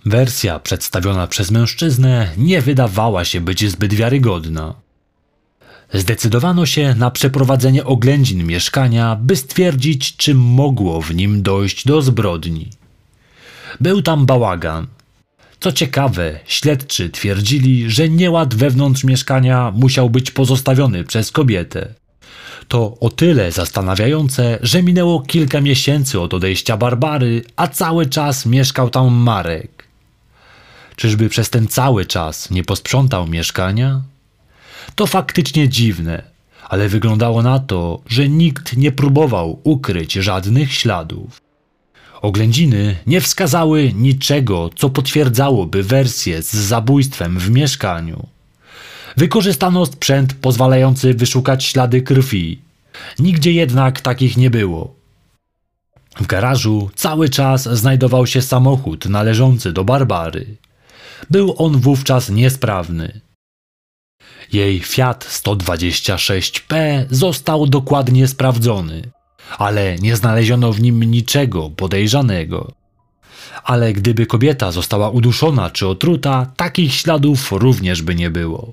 Wersja 0.04 0.58
przedstawiona 0.58 1.26
przez 1.26 1.50
mężczyznę 1.50 2.30
nie 2.36 2.60
wydawała 2.62 3.24
się 3.24 3.40
być 3.40 3.70
zbyt 3.70 3.94
wiarygodna. 3.94 4.85
Zdecydowano 5.92 6.66
się 6.66 6.94
na 6.94 7.10
przeprowadzenie 7.10 7.84
oględzin 7.84 8.46
mieszkania, 8.46 9.16
by 9.20 9.36
stwierdzić, 9.36 10.16
czy 10.16 10.34
mogło 10.34 11.02
w 11.02 11.14
nim 11.14 11.42
dojść 11.42 11.86
do 11.86 12.02
zbrodni. 12.02 12.70
Był 13.80 14.02
tam 14.02 14.26
bałagan. 14.26 14.86
Co 15.60 15.72
ciekawe, 15.72 16.40
śledczy 16.46 17.10
twierdzili, 17.10 17.90
że 17.90 18.08
nieład 18.08 18.54
wewnątrz 18.54 19.04
mieszkania 19.04 19.72
musiał 19.74 20.10
być 20.10 20.30
pozostawiony 20.30 21.04
przez 21.04 21.32
kobietę. 21.32 21.94
To 22.68 22.96
o 23.00 23.10
tyle 23.10 23.52
zastanawiające, 23.52 24.58
że 24.62 24.82
minęło 24.82 25.20
kilka 25.20 25.60
miesięcy 25.60 26.20
od 26.20 26.34
odejścia 26.34 26.76
Barbary, 26.76 27.44
a 27.56 27.68
cały 27.68 28.06
czas 28.06 28.46
mieszkał 28.46 28.90
tam 28.90 29.14
Marek. 29.14 29.88
Czyżby 30.96 31.28
przez 31.28 31.50
ten 31.50 31.68
cały 31.68 32.06
czas 32.06 32.50
nie 32.50 32.64
posprzątał 32.64 33.26
mieszkania? 33.26 34.02
To 34.94 35.06
faktycznie 35.06 35.68
dziwne, 35.68 36.22
ale 36.68 36.88
wyglądało 36.88 37.42
na 37.42 37.58
to, 37.58 38.00
że 38.06 38.28
nikt 38.28 38.76
nie 38.76 38.92
próbował 38.92 39.60
ukryć 39.64 40.12
żadnych 40.12 40.72
śladów. 40.72 41.40
Oględziny 42.22 42.96
nie 43.06 43.20
wskazały 43.20 43.92
niczego, 43.92 44.70
co 44.76 44.90
potwierdzałoby 44.90 45.82
wersję 45.82 46.42
z 46.42 46.54
zabójstwem 46.54 47.38
w 47.38 47.50
mieszkaniu. 47.50 48.26
Wykorzystano 49.16 49.86
sprzęt 49.86 50.34
pozwalający 50.34 51.14
wyszukać 51.14 51.64
ślady 51.64 52.02
krwi. 52.02 52.60
Nigdzie 53.18 53.52
jednak 53.52 54.00
takich 54.00 54.36
nie 54.36 54.50
było. 54.50 54.94
W 56.20 56.26
garażu 56.26 56.90
cały 56.94 57.28
czas 57.28 57.62
znajdował 57.62 58.26
się 58.26 58.42
samochód 58.42 59.06
należący 59.06 59.72
do 59.72 59.84
Barbary. 59.84 60.46
Był 61.30 61.54
on 61.58 61.80
wówczas 61.80 62.30
niesprawny. 62.30 63.20
Jej 64.52 64.80
Fiat 64.80 65.24
126P 65.24 66.74
został 67.10 67.66
dokładnie 67.66 68.28
sprawdzony, 68.28 69.02
ale 69.58 69.96
nie 69.96 70.16
znaleziono 70.16 70.72
w 70.72 70.80
nim 70.80 71.02
niczego 71.02 71.70
podejrzanego. 71.70 72.72
Ale 73.64 73.92
gdyby 73.92 74.26
kobieta 74.26 74.72
została 74.72 75.10
uduszona 75.10 75.70
czy 75.70 75.88
otruta, 75.88 76.46
takich 76.56 76.94
śladów 76.94 77.52
również 77.52 78.02
by 78.02 78.14
nie 78.14 78.30
było. 78.30 78.72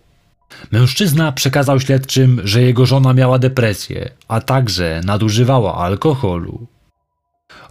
Mężczyzna 0.71 1.31
przekazał 1.31 1.79
śledczym, 1.79 2.41
że 2.43 2.61
jego 2.61 2.85
żona 2.85 3.13
miała 3.13 3.39
depresję, 3.39 4.09
a 4.27 4.41
także 4.41 5.01
nadużywała 5.05 5.75
alkoholu. 5.75 6.67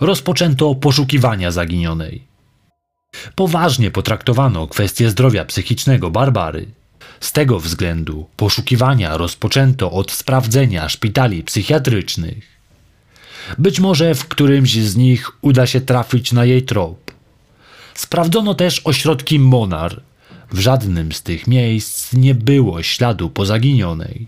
Rozpoczęto 0.00 0.74
poszukiwania 0.74 1.50
zaginionej. 1.50 2.26
Poważnie 3.34 3.90
potraktowano 3.90 4.66
kwestię 4.66 5.10
zdrowia 5.10 5.44
psychicznego 5.44 6.10
Barbary. 6.10 6.66
Z 7.22 7.32
tego 7.32 7.60
względu 7.60 8.26
poszukiwania 8.36 9.16
rozpoczęto 9.16 9.90
od 9.92 10.10
sprawdzenia 10.12 10.88
szpitali 10.88 11.42
psychiatrycznych. 11.42 12.44
Być 13.58 13.80
może 13.80 14.14
w 14.14 14.24
którymś 14.28 14.74
z 14.74 14.96
nich 14.96 15.30
uda 15.42 15.66
się 15.66 15.80
trafić 15.80 16.32
na 16.32 16.44
jej 16.44 16.62
trop. 16.62 17.12
Sprawdzono 17.94 18.54
też 18.54 18.80
ośrodki 18.84 19.38
Monar. 19.38 20.02
W 20.52 20.58
żadnym 20.58 21.12
z 21.12 21.22
tych 21.22 21.46
miejsc 21.46 22.12
nie 22.12 22.34
było 22.34 22.82
śladu 22.82 23.30
po 23.30 23.46
zaginionej. 23.46 24.26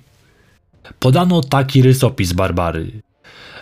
Podano 0.99 1.43
taki 1.43 1.83
rysopis 1.83 2.33
Barbary. 2.33 3.03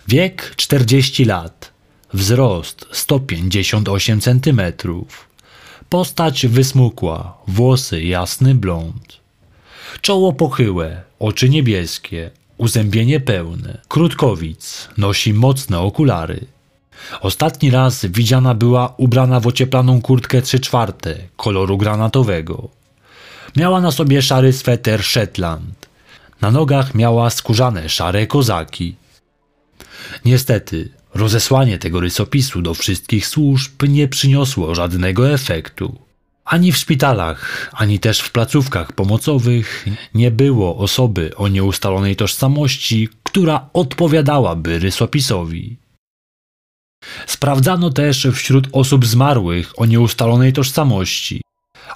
Wiek 0.08 0.52
40 0.56 1.24
lat. 1.24 1.72
Wzrost 2.14 2.86
158 2.92 4.20
cm. 4.20 4.60
Postać 5.88 6.46
wysmukła, 6.46 7.38
włosy 7.46 8.02
jasny 8.02 8.54
blond. 8.54 9.21
Czoło 10.00 10.32
pochyłe, 10.32 11.02
oczy 11.18 11.49
niebieskie, 11.49 12.30
uzębienie 12.58 13.20
pełne. 13.20 13.80
Krótkowic, 13.88 14.88
nosi 14.99 15.34
mocne 15.34 15.78
okulary. 15.78 16.46
Ostatni 17.20 17.70
raz 17.70 18.06
widziana 18.06 18.54
była 18.54 18.94
ubrana 18.96 19.40
w 19.40 19.46
ocieplaną 19.46 20.02
kurtkę 20.02 20.42
3 20.42 20.61
czwarte, 20.61 21.14
koloru 21.37 21.78
granatowego. 21.78 22.68
Miała 23.56 23.80
na 23.80 23.90
sobie 23.90 24.22
szary 24.22 24.52
sweter 24.52 25.02
Shetland. 25.02 25.88
Na 26.40 26.50
nogach 26.50 26.94
miała 26.94 27.30
skórzane 27.30 27.88
szare 27.88 28.26
kozaki. 28.26 28.96
Niestety, 30.25 30.88
rozesłanie 31.14 31.78
tego 31.78 32.00
rysopisu 32.00 32.62
do 32.62 32.75
wszystkich 32.75 33.26
służb 33.26 33.82
nie 33.88 34.08
przyniosło 34.08 34.75
żadnego 34.75 35.30
efektu. 35.30 35.99
Ani 36.44 36.72
w 36.72 36.76
szpitalach, 36.76 37.70
ani 37.72 37.99
też 37.99 38.20
w 38.20 38.32
placówkach 38.32 38.92
pomocowych 38.92 39.87
nie 40.14 40.30
było 40.30 40.76
osoby 40.76 41.37
o 41.37 41.49
nieustalonej 41.49 42.16
tożsamości, 42.16 43.08
która 43.22 43.68
odpowiadałaby 43.72 44.78
rysopisowi. 44.78 45.76
Sprawdzano 47.26 47.90
też 47.90 48.26
wśród 48.32 48.68
osób 48.72 49.06
zmarłych 49.06 49.80
o 49.80 49.87
nieustalonej 49.87 50.52
tożsamości, 50.52 51.42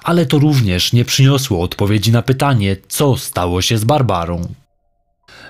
ale 0.03 0.25
to 0.25 0.39
również 0.39 0.93
nie 0.93 1.05
przyniosło 1.05 1.61
odpowiedzi 1.61 2.11
na 2.11 2.21
pytanie, 2.21 2.77
co 2.87 3.17
stało 3.17 3.61
się 3.61 3.77
z 3.77 3.83
Barbarą. 3.83 4.53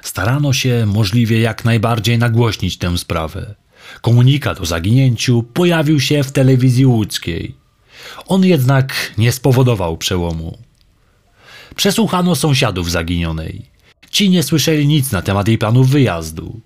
Starano 0.01 0.54
się 0.54 0.86
możliwie 0.86 1.42
jak 1.42 1.66
najbardziej 1.66 2.18
nagłośnić 2.18 2.77
tę 2.77 2.98
sprawę. 2.98 3.56
Komunikat 4.01 4.62
o 4.62 4.66
zaginięciu 4.66 5.44
pojawił 5.44 6.00
się 6.00 6.24
w 6.24 6.32
telewizji 6.32 6.86
łódzkiej. 6.86 7.67
On 8.27 8.46
jednak 8.46 9.13
nie 9.18 9.32
spowodował 9.32 9.98
przełomu. 9.98 10.58
Przesłuchano 11.75 12.36
sąsiadów 12.36 12.92
zaginionej. 12.92 13.66
Ci 14.12 14.30
nie 14.30 14.44
słyszeli 14.44 14.88
nic 14.88 15.12
na 15.12 15.22
temat 15.22 15.48
jej 15.48 15.58
planów 15.58 15.89
wyjazdu. 15.89 16.60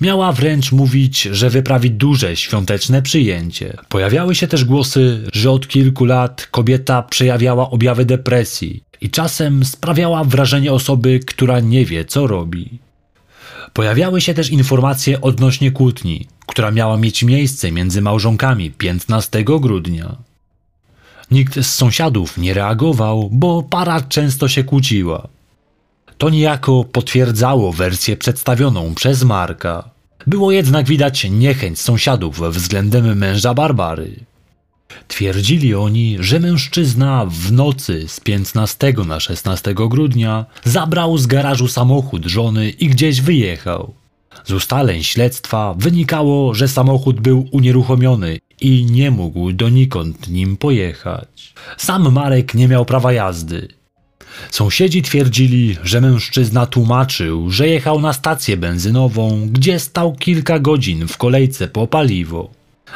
Miała 0.00 0.32
wręcz 0.32 0.72
mówić, 0.72 1.22
że 1.22 1.50
wyprawi 1.50 1.90
duże 1.90 2.36
świąteczne 2.36 3.02
przyjęcie. 3.02 3.76
Pojawiały 3.88 4.34
się 4.34 4.48
też 4.48 4.64
głosy, 4.64 5.22
że 5.32 5.50
od 5.50 5.68
kilku 5.68 6.04
lat 6.04 6.48
kobieta 6.50 7.02
przejawiała 7.02 7.70
objawy 7.70 8.04
depresji 8.04 8.82
i 9.00 9.10
czasem 9.10 9.64
sprawiała 9.64 10.24
wrażenie 10.24 10.72
osoby, 10.72 11.20
która 11.26 11.60
nie 11.60 11.84
wie, 11.84 12.04
co 12.04 12.26
robi. 12.26 12.78
Pojawiały 13.72 14.20
się 14.20 14.34
też 14.34 14.50
informacje 14.50 15.20
odnośnie 15.20 15.70
kłótni, 15.70 16.26
która 16.46 16.70
miała 16.70 16.96
mieć 16.96 17.22
miejsce 17.22 17.72
między 17.72 18.02
małżonkami 18.02 18.70
15 18.70 19.44
grudnia. 19.44 20.16
Nikt 21.30 21.54
z 21.54 21.74
sąsiadów 21.74 22.38
nie 22.38 22.54
reagował, 22.54 23.28
bo 23.32 23.62
para 23.62 24.00
często 24.00 24.48
się 24.48 24.64
kłóciła. 24.64 25.28
To 26.18 26.30
niejako 26.30 26.84
potwierdzało 26.84 27.72
wersję 27.72 28.16
przedstawioną 28.16 28.94
przez 28.94 29.22
Marka. 29.22 29.90
Było 30.26 30.52
jednak 30.52 30.86
widać 30.86 31.26
niechęć 31.30 31.80
sąsiadów 31.80 32.40
względem 32.40 33.18
męża 33.18 33.54
Barbary. 33.54 34.20
Twierdzili 35.08 35.74
oni, 35.74 36.16
że 36.20 36.40
mężczyzna 36.40 37.26
w 37.26 37.52
nocy 37.52 38.04
z 38.08 38.20
15 38.20 38.94
na 39.06 39.20
16 39.20 39.74
grudnia 39.74 40.46
zabrał 40.64 41.18
z 41.18 41.26
garażu 41.26 41.68
samochód 41.68 42.24
żony 42.24 42.70
i 42.70 42.88
gdzieś 42.88 43.20
wyjechał. 43.20 43.94
Z 44.44 44.52
ustaleń 44.52 45.02
śledztwa 45.02 45.74
wynikało, 45.78 46.54
że 46.54 46.68
samochód 46.68 47.20
był 47.20 47.48
unieruchomiony 47.52 48.38
i 48.60 48.84
nie 48.84 49.10
mógł 49.10 49.52
donikąd 49.52 50.28
nim 50.28 50.56
pojechać. 50.56 51.54
Sam 51.76 52.12
Marek 52.12 52.54
nie 52.54 52.68
miał 52.68 52.84
prawa 52.84 53.12
jazdy. 53.12 53.68
Sąsiedzi 54.50 55.02
twierdzili, 55.02 55.76
że 55.82 56.00
mężczyzna 56.00 56.66
tłumaczył, 56.66 57.50
że 57.50 57.68
jechał 57.68 58.00
na 58.00 58.12
stację 58.12 58.56
benzynową, 58.56 59.48
gdzie 59.48 59.80
stał 59.80 60.12
kilka 60.12 60.58
godzin 60.58 61.08
w 61.08 61.16
kolejce 61.16 61.68
po 61.68 61.86
paliwo. 61.86 62.50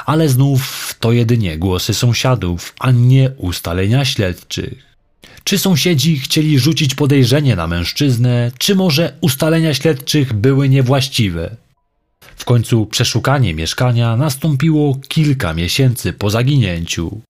Ale 0.06 0.28
znów 0.28 0.94
to 1.00 1.12
jedynie 1.12 1.58
głosy 1.58 1.94
sąsiadów, 1.94 2.74
a 2.80 2.90
nie 2.90 3.30
ustalenia 3.36 4.04
śledczych. 4.04 4.90
Czy 5.44 5.58
sąsiedzi 5.58 6.18
chcieli 6.18 6.58
rzucić 6.58 6.94
podejrzenie 6.94 7.56
na 7.56 7.66
mężczyznę, 7.66 8.50
czy 8.58 8.74
może 8.74 9.12
ustalenia 9.20 9.74
śledczych 9.74 10.32
były 10.32 10.68
niewłaściwe? 10.68 11.56
W 12.40 12.44
końcu 12.44 12.86
przeszukanie 12.86 13.54
mieszkania 13.54 14.16
nastąpiło 14.16 14.98
kilka 15.08 15.54
miesięcy 15.54 16.12
po 16.12 16.30
zaginięciu. 16.30 17.20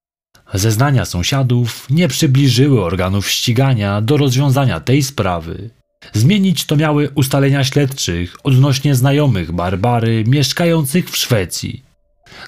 Zeznania 0.55 1.05
sąsiadów 1.05 1.87
nie 1.90 2.09
przybliżyły 2.09 2.85
organów 2.85 3.31
ścigania 3.31 4.00
do 4.00 4.17
rozwiązania 4.17 4.81
tej 4.81 5.02
sprawy. 5.02 5.71
Zmienić 6.12 6.64
to 6.64 6.76
miały 6.76 7.11
ustalenia 7.14 7.64
śledczych 7.64 8.37
odnośnie 8.43 8.95
znajomych 8.95 9.52
Barbary 9.52 10.25
mieszkających 10.26 11.11
w 11.11 11.17
Szwecji. 11.17 11.83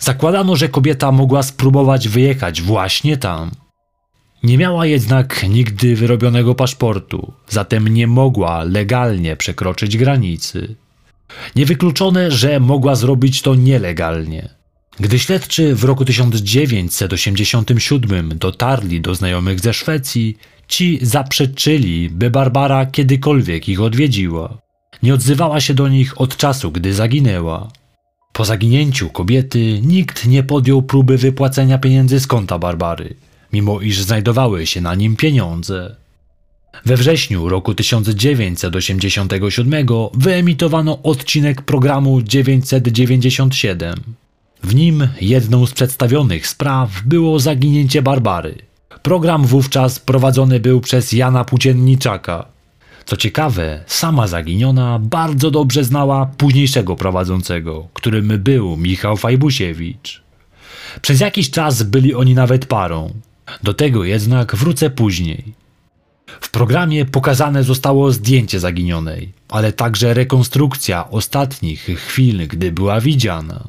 Zakładano, 0.00 0.56
że 0.56 0.68
kobieta 0.68 1.12
mogła 1.12 1.42
spróbować 1.42 2.08
wyjechać 2.08 2.62
właśnie 2.62 3.16
tam. 3.16 3.50
Nie 4.42 4.58
miała 4.58 4.86
jednak 4.86 5.48
nigdy 5.48 5.96
wyrobionego 5.96 6.54
paszportu, 6.54 7.32
zatem 7.48 7.88
nie 7.88 8.06
mogła 8.06 8.64
legalnie 8.64 9.36
przekroczyć 9.36 9.96
granicy. 9.96 10.76
Niewykluczone, 11.56 12.30
że 12.30 12.60
mogła 12.60 12.94
zrobić 12.94 13.42
to 13.42 13.54
nielegalnie. 13.54 14.48
Gdy 15.00 15.18
śledczy 15.18 15.74
w 15.74 15.84
roku 15.84 16.04
1987 16.04 18.38
dotarli 18.38 19.00
do 19.00 19.14
znajomych 19.14 19.60
ze 19.60 19.74
Szwecji, 19.74 20.38
ci 20.68 20.98
zaprzeczyli, 21.02 22.10
by 22.10 22.30
Barbara 22.30 22.86
kiedykolwiek 22.86 23.68
ich 23.68 23.80
odwiedziła. 23.80 24.58
Nie 25.02 25.14
odzywała 25.14 25.60
się 25.60 25.74
do 25.74 25.88
nich 25.88 26.20
od 26.20 26.36
czasu, 26.36 26.70
gdy 26.70 26.94
zaginęła. 26.94 27.68
Po 28.32 28.44
zaginięciu 28.44 29.10
kobiety 29.10 29.80
nikt 29.82 30.26
nie 30.26 30.42
podjął 30.42 30.82
próby 30.82 31.18
wypłacenia 31.18 31.78
pieniędzy 31.78 32.20
z 32.20 32.26
konta 32.26 32.58
Barbary, 32.58 33.14
mimo 33.52 33.80
iż 33.80 34.02
znajdowały 34.02 34.66
się 34.66 34.80
na 34.80 34.94
nim 34.94 35.16
pieniądze. 35.16 35.96
We 36.86 36.96
wrześniu 36.96 37.48
roku 37.48 37.74
1987 37.74 39.86
wyemitowano 40.14 41.02
odcinek 41.02 41.62
programu 41.62 42.22
997. 42.22 43.94
W 44.62 44.74
nim 44.74 45.08
jedną 45.20 45.66
z 45.66 45.72
przedstawionych 45.72 46.46
spraw 46.46 47.02
było 47.04 47.38
zaginięcie 47.38 48.02
Barbary. 48.02 48.54
Program 49.02 49.46
wówczas 49.46 49.98
prowadzony 49.98 50.60
był 50.60 50.80
przez 50.80 51.12
Jana 51.12 51.44
Płócienniczaka. 51.44 52.46
Co 53.04 53.16
ciekawe, 53.16 53.84
sama 53.86 54.26
zaginiona 54.26 54.98
bardzo 54.98 55.50
dobrze 55.50 55.84
znała 55.84 56.26
późniejszego 56.26 56.96
prowadzącego, 56.96 57.88
którym 57.94 58.28
był 58.28 58.76
Michał 58.76 59.16
Fajbusiewicz. 59.16 60.22
Przez 61.02 61.20
jakiś 61.20 61.50
czas 61.50 61.82
byli 61.82 62.14
oni 62.14 62.34
nawet 62.34 62.66
parą. 62.66 63.12
Do 63.62 63.74
tego 63.74 64.04
jednak 64.04 64.56
wrócę 64.56 64.90
później. 64.90 65.61
W 66.40 66.50
programie 66.50 67.04
pokazane 67.04 67.64
zostało 67.64 68.12
zdjęcie 68.12 68.60
zaginionej, 68.60 69.32
ale 69.48 69.72
także 69.72 70.14
rekonstrukcja 70.14 71.10
ostatnich 71.10 71.80
chwil, 71.80 72.48
gdy 72.48 72.72
była 72.72 73.00
widziana. 73.00 73.68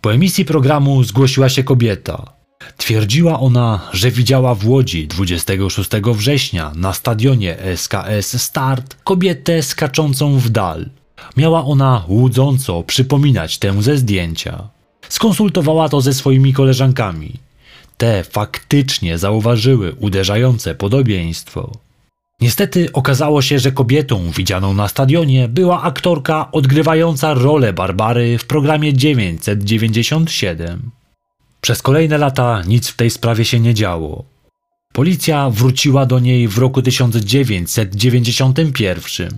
Po 0.00 0.14
emisji 0.14 0.44
programu 0.44 1.04
zgłosiła 1.04 1.48
się 1.48 1.64
kobieta. 1.64 2.32
Twierdziła 2.76 3.40
ona, 3.40 3.80
że 3.92 4.10
widziała 4.10 4.54
w 4.54 4.68
Łodzi 4.68 5.08
26 5.08 5.90
września 6.14 6.72
na 6.76 6.92
stadionie 6.92 7.56
SKS 7.76 8.42
Start 8.42 8.96
kobietę 9.04 9.62
skaczącą 9.62 10.38
w 10.38 10.50
dal. 10.50 10.90
Miała 11.36 11.64
ona 11.64 12.04
łudząco 12.08 12.82
przypominać 12.82 13.58
tę 13.58 13.82
ze 13.82 13.98
zdjęcia. 13.98 14.68
Skonsultowała 15.08 15.88
to 15.88 16.00
ze 16.00 16.14
swoimi 16.14 16.52
koleżankami. 16.52 17.32
Te 17.96 18.24
faktycznie 18.24 19.18
zauważyły 19.18 19.94
uderzające 19.94 20.74
podobieństwo. 20.74 21.72
Niestety 22.40 22.92
okazało 22.92 23.42
się, 23.42 23.58
że 23.58 23.72
kobietą 23.72 24.30
widzianą 24.30 24.74
na 24.74 24.88
stadionie 24.88 25.48
była 25.48 25.82
aktorka 25.82 26.52
odgrywająca 26.52 27.34
rolę 27.34 27.72
Barbary 27.72 28.38
w 28.38 28.44
programie 28.44 28.94
997. 28.94 30.90
Przez 31.60 31.82
kolejne 31.82 32.18
lata 32.18 32.62
nic 32.66 32.88
w 32.88 32.96
tej 32.96 33.10
sprawie 33.10 33.44
się 33.44 33.60
nie 33.60 33.74
działo. 33.74 34.24
Policja 34.92 35.50
wróciła 35.50 36.06
do 36.06 36.18
niej 36.18 36.48
w 36.48 36.58
roku 36.58 36.82
1991. 36.82 39.28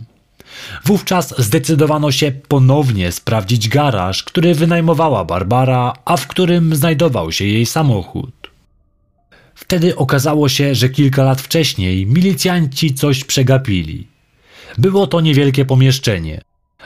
Wówczas 0.85 1.35
zdecydowano 1.39 2.13
się 2.13 2.33
ponownie 2.49 3.13
sprawdzić 3.13 3.69
garaż, 3.69 4.23
który 4.23 4.55
wynajmowała 4.55 5.25
Barbara, 5.25 5.93
a 6.05 6.17
w 6.17 6.27
którym 6.27 6.77
znajdował 6.77 7.33
się 7.33 7.45
jej 7.45 7.67
samochód. 7.67 8.40
Wtedy 9.71 9.97
okazało 9.97 10.49
się, 10.49 10.75
że 10.75 10.89
kilka 10.89 11.23
lat 11.23 11.41
wcześniej 11.41 12.07
milicjanci 12.07 12.95
coś 12.95 13.25
przegapili. 13.25 14.07
Było 14.79 15.07
to 15.07 15.21
niewielkie 15.21 15.65
pomieszczenie. 15.65 16.41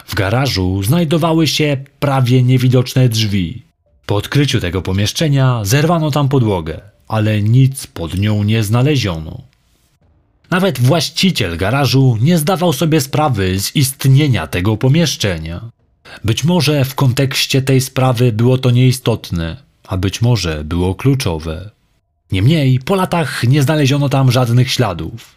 W 0.07 0.15
garażu 0.15 0.83
znajdowały 0.83 1.47
się 1.47 1.77
prawie 2.01 2.43
niewidoczne 2.43 3.09
drzwi. 3.09 3.63
Po 4.07 4.17
odkryciu 4.17 4.61
tego 4.61 4.83
pomieszczenia 4.83 5.61
zerwano 5.63 6.11
tam 6.11 6.29
podłogę, 6.29 6.81
ale 7.09 7.43
nic 7.43 7.87
pod 7.87 8.19
nią 8.19 8.43
nie 8.43 8.63
znaleziono. 8.63 9.41
Nawet 10.51 10.81
właściciel 10.81 11.57
garażu 11.57 12.19
nie 12.21 12.39
zdawał 12.39 12.73
sobie 12.73 13.01
sprawy 13.01 13.61
z 13.61 13.77
istnienia 13.77 14.47
tego 14.47 14.77
pomieszczenia. 14.77 15.71
Być 16.25 16.45
może 16.45 16.85
w 16.85 16.95
kontekście 16.95 17.63
tej 17.63 17.81
sprawy 17.81 18.33
było 18.33 18.59
to 18.59 18.71
nieistotne, 18.71 19.57
a 19.89 19.97
być 19.97 20.23
może 20.23 20.65
było 20.65 20.95
kluczowe. 20.95 21.74
Niemniej 22.35 22.79
po 22.79 22.95
latach 22.95 23.45
nie 23.45 23.63
znaleziono 23.63 24.09
tam 24.09 24.33
żadnych 24.33 24.73
śladów. 24.73 25.37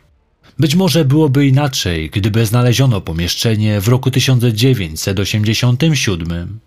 Być 0.60 0.76
może 0.76 1.06
byłoby 1.06 1.48
inaczej, 1.48 2.10
gdyby 2.10 2.46
znaleziono 2.46 3.02
pomieszczenie 3.02 3.82
w 3.82 3.88
roku 3.88 4.12
1987. 4.12 6.60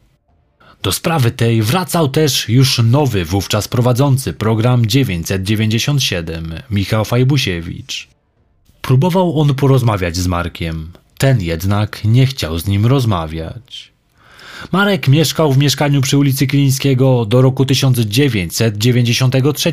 Do 0.83 0.93
sprawy 0.93 1.31
tej 1.31 1.62
wracał 1.62 2.09
też 2.09 2.49
już 2.49 2.79
nowy 2.79 3.25
wówczas 3.25 3.69
prowadzący 3.69 4.33
program 4.33 4.87
997, 4.87 6.55
Michał 6.71 7.05
Fajbusiewicz. 7.05 8.09
Próbował 8.81 9.40
on 9.40 9.55
porozmawiać 9.55 10.16
z 10.16 10.27
Markiem, 10.27 10.93
ten 11.19 11.40
jednak 11.40 12.05
nie 12.05 12.27
chciał 12.27 12.59
z 12.59 12.66
nim 12.66 12.87
rozmawiać. 12.87 13.93
Marek 14.73 15.09
mieszkał 15.09 15.53
w 15.53 15.59
mieszkaniu 15.59 16.01
przy 16.01 16.18
ulicy 16.18 16.46
Klińskiego 16.46 17.25
do 17.25 17.42
roku 17.42 17.64
1993. 17.64 19.73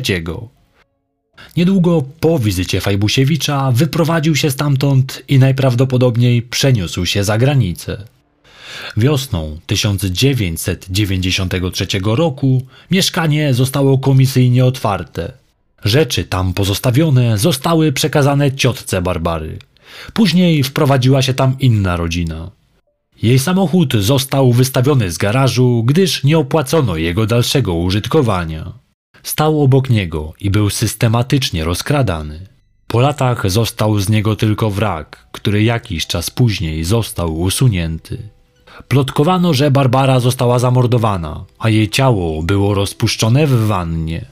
Niedługo 1.56 2.02
po 2.20 2.38
wizycie 2.38 2.80
Fajbusiewicza 2.80 3.72
wyprowadził 3.72 4.36
się 4.36 4.50
stamtąd 4.50 5.22
i 5.28 5.38
najprawdopodobniej 5.38 6.42
przeniósł 6.42 7.06
się 7.06 7.24
za 7.24 7.38
granicę. 7.38 8.04
Wiosną 8.96 9.58
1993 9.66 11.86
roku 12.04 12.66
mieszkanie 12.90 13.54
zostało 13.54 13.98
komisyjnie 13.98 14.64
otwarte. 14.64 15.32
Rzeczy 15.84 16.24
tam 16.24 16.54
pozostawione 16.54 17.38
zostały 17.38 17.92
przekazane 17.92 18.52
ciotce 18.52 19.02
Barbary. 19.02 19.58
Później 20.12 20.62
wprowadziła 20.62 21.22
się 21.22 21.34
tam 21.34 21.56
inna 21.60 21.96
rodzina. 21.96 22.50
Jej 23.22 23.38
samochód 23.38 23.94
został 23.94 24.52
wystawiony 24.52 25.10
z 25.10 25.18
garażu, 25.18 25.82
gdyż 25.86 26.24
nie 26.24 26.38
opłacono 26.38 26.96
jego 26.96 27.26
dalszego 27.26 27.74
użytkowania. 27.74 28.72
Stał 29.22 29.62
obok 29.62 29.90
niego 29.90 30.32
i 30.40 30.50
był 30.50 30.70
systematycznie 30.70 31.64
rozkradany. 31.64 32.46
Po 32.86 33.00
latach 33.00 33.50
został 33.50 33.98
z 33.98 34.08
niego 34.08 34.36
tylko 34.36 34.70
wrak, 34.70 35.28
który 35.32 35.62
jakiś 35.62 36.06
czas 36.06 36.30
później 36.30 36.84
został 36.84 37.40
usunięty. 37.40 38.28
Plotkowano, 38.88 39.54
że 39.54 39.70
Barbara 39.70 40.20
została 40.20 40.58
zamordowana, 40.58 41.44
a 41.58 41.68
jej 41.68 41.88
ciało 41.88 42.42
było 42.42 42.74
rozpuszczone 42.74 43.46
w 43.46 43.66
wannie. 43.66 44.24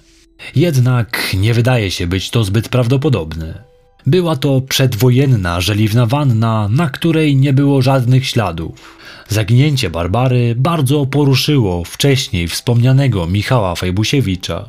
Jednak 0.56 1.34
nie 1.38 1.54
wydaje 1.54 1.90
się 1.90 2.06
być 2.06 2.30
to 2.30 2.44
zbyt 2.44 2.68
prawdopodobne. 2.68 3.75
Była 4.06 4.36
to 4.36 4.60
przedwojenna, 4.60 5.60
żeliwna 5.60 6.06
wanna, 6.06 6.68
na 6.68 6.90
której 6.90 7.36
nie 7.36 7.52
było 7.52 7.82
żadnych 7.82 8.26
śladów. 8.26 8.98
Zaginięcie 9.28 9.90
Barbary 9.90 10.54
bardzo 10.58 11.06
poruszyło 11.06 11.84
wcześniej 11.84 12.48
wspomnianego 12.48 13.26
Michała 13.26 13.74
Fejbusiewicza. 13.74 14.68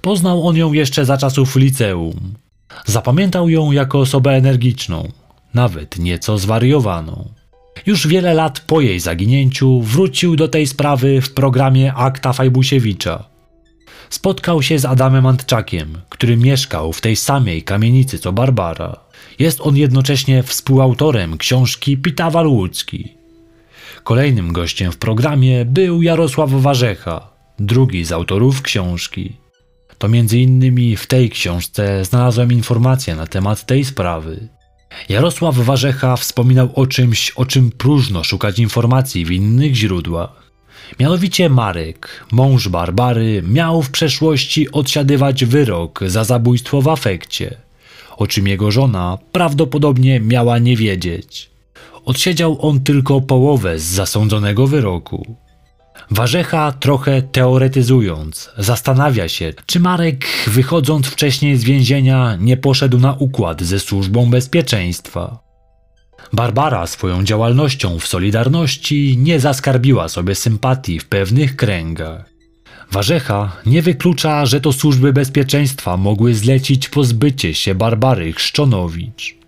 Poznał 0.00 0.46
on 0.46 0.56
ją 0.56 0.72
jeszcze 0.72 1.04
za 1.04 1.16
czasów 1.16 1.56
liceum. 1.56 2.34
Zapamiętał 2.86 3.48
ją 3.48 3.72
jako 3.72 4.00
osobę 4.00 4.30
energiczną, 4.30 5.08
nawet 5.54 5.98
nieco 5.98 6.38
zwariowaną. 6.38 7.28
Już 7.86 8.06
wiele 8.06 8.34
lat 8.34 8.60
po 8.60 8.80
jej 8.80 9.00
zaginięciu 9.00 9.80
wrócił 9.80 10.36
do 10.36 10.48
tej 10.48 10.66
sprawy 10.66 11.20
w 11.20 11.34
programie 11.34 11.94
Akta 11.94 12.32
Fajbusiewicza. 12.32 13.37
Spotkał 14.10 14.62
się 14.62 14.78
z 14.78 14.84
Adamem 14.84 15.26
Antczakiem, 15.26 16.00
który 16.08 16.36
mieszkał 16.36 16.92
w 16.92 17.00
tej 17.00 17.16
samej 17.16 17.62
kamienicy 17.62 18.18
co 18.18 18.32
Barbara. 18.32 18.96
Jest 19.38 19.60
on 19.60 19.76
jednocześnie 19.76 20.42
współautorem 20.42 21.38
książki 21.38 21.96
Pitawar 21.96 22.46
Łódzki. 22.46 23.14
Kolejnym 24.04 24.52
gościem 24.52 24.92
w 24.92 24.96
programie 24.96 25.64
był 25.64 26.02
Jarosław 26.02 26.50
Warzecha, 26.50 27.30
drugi 27.58 28.04
z 28.04 28.12
autorów 28.12 28.62
książki. 28.62 29.36
To 29.98 30.08
między 30.08 30.38
innymi 30.38 30.96
w 30.96 31.06
tej 31.06 31.30
książce 31.30 32.04
znalazłem 32.04 32.52
informacje 32.52 33.16
na 33.16 33.26
temat 33.26 33.66
tej 33.66 33.84
sprawy. 33.84 34.48
Jarosław 35.08 35.56
Warzecha 35.56 36.16
wspominał 36.16 36.70
o 36.74 36.86
czymś, 36.86 37.30
o 37.30 37.46
czym 37.46 37.70
próżno 37.70 38.24
szukać 38.24 38.58
informacji 38.58 39.24
w 39.24 39.30
innych 39.30 39.74
źródłach. 39.74 40.47
Mianowicie 41.00 41.48
Marek, 41.48 42.24
mąż 42.32 42.68
Barbary, 42.68 43.42
miał 43.48 43.82
w 43.82 43.90
przeszłości 43.90 44.72
odsiadywać 44.72 45.44
wyrok 45.44 46.00
za 46.06 46.24
zabójstwo 46.24 46.82
w 46.82 46.88
afekcie, 46.88 47.56
o 48.16 48.26
czym 48.26 48.48
jego 48.48 48.70
żona 48.70 49.18
prawdopodobnie 49.32 50.20
miała 50.20 50.58
nie 50.58 50.76
wiedzieć. 50.76 51.50
Odsiedział 52.04 52.58
on 52.60 52.80
tylko 52.80 53.20
połowę 53.20 53.78
z 53.78 53.82
zasądzonego 53.82 54.66
wyroku. 54.66 55.36
Warzecha, 56.10 56.72
trochę 56.72 57.22
teoretyzując, 57.22 58.50
zastanawia 58.58 59.28
się, 59.28 59.52
czy 59.66 59.80
Marek, 59.80 60.26
wychodząc 60.46 61.06
wcześniej 61.06 61.56
z 61.56 61.64
więzienia, 61.64 62.36
nie 62.40 62.56
poszedł 62.56 62.98
na 62.98 63.14
układ 63.14 63.62
ze 63.62 63.80
służbą 63.80 64.30
bezpieczeństwa. 64.30 65.47
Barbara 66.32 66.86
swoją 66.86 67.24
działalnością 67.24 67.98
w 67.98 68.06
Solidarności 68.06 69.18
nie 69.18 69.40
zaskarbiła 69.40 70.08
sobie 70.08 70.34
sympatii 70.34 71.00
w 71.00 71.08
pewnych 71.08 71.56
kręgach. 71.56 72.24
Warzecha 72.92 73.56
nie 73.66 73.82
wyklucza, 73.82 74.46
że 74.46 74.60
to 74.60 74.72
służby 74.72 75.12
bezpieczeństwa 75.12 75.96
mogły 75.96 76.34
zlecić 76.34 76.88
pozbycie 76.88 77.54
się 77.54 77.74
Barbary 77.74 78.32
Chrzczonowicz. 78.32 79.38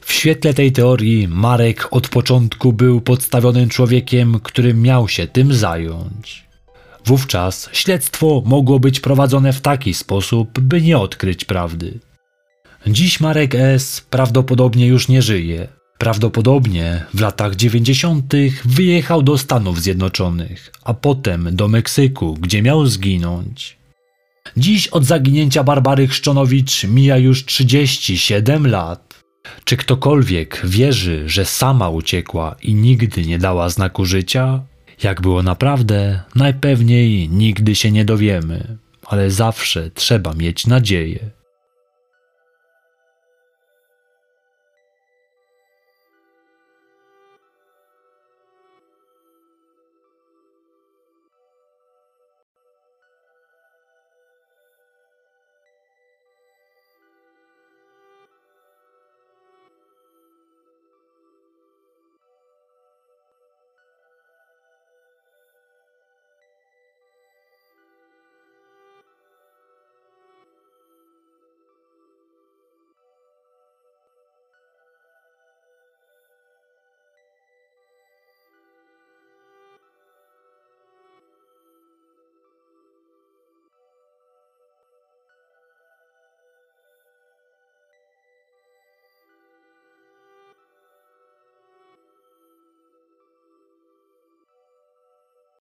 W 0.00 0.12
świetle 0.12 0.54
tej 0.54 0.72
teorii 0.72 1.28
Marek 1.28 1.88
od 1.90 2.08
początku 2.08 2.72
był 2.72 3.00
podstawionym 3.00 3.68
człowiekiem, 3.68 4.40
który 4.42 4.74
miał 4.74 5.08
się 5.08 5.26
tym 5.26 5.54
zająć. 5.54 6.46
Wówczas 7.04 7.68
śledztwo 7.72 8.42
mogło 8.46 8.80
być 8.80 9.00
prowadzone 9.00 9.52
w 9.52 9.60
taki 9.60 9.94
sposób, 9.94 10.60
by 10.60 10.82
nie 10.82 10.98
odkryć 10.98 11.44
prawdy. 11.44 11.98
Dziś 12.86 13.20
Marek 13.20 13.54
S. 13.54 14.06
prawdopodobnie 14.10 14.86
już 14.86 15.08
nie 15.08 15.22
żyje. 15.22 15.68
Prawdopodobnie 15.98 17.04
w 17.14 17.20
latach 17.20 17.56
90. 17.56 18.32
wyjechał 18.64 19.22
do 19.22 19.38
Stanów 19.38 19.82
Zjednoczonych, 19.82 20.72
a 20.84 20.94
potem 20.94 21.56
do 21.56 21.68
Meksyku, 21.68 22.34
gdzie 22.34 22.62
miał 22.62 22.86
zginąć. 22.86 23.76
Dziś 24.56 24.88
od 24.88 25.04
zaginięcia 25.04 25.64
Barbary 25.64 26.08
Chrzczonowicz 26.08 26.84
mija 26.84 27.16
już 27.16 27.44
37 27.44 28.66
lat. 28.66 29.22
Czy 29.64 29.76
ktokolwiek 29.76 30.62
wierzy, 30.64 31.28
że 31.28 31.44
sama 31.44 31.88
uciekła 31.88 32.56
i 32.62 32.74
nigdy 32.74 33.24
nie 33.24 33.38
dała 33.38 33.68
znaku 33.68 34.04
życia? 34.04 34.62
Jak 35.02 35.20
było 35.20 35.42
naprawdę, 35.42 36.20
najpewniej 36.34 37.28
nigdy 37.28 37.74
się 37.74 37.90
nie 37.90 38.04
dowiemy, 38.04 38.78
ale 39.06 39.30
zawsze 39.30 39.90
trzeba 39.90 40.32
mieć 40.32 40.66
nadzieję. 40.66 41.30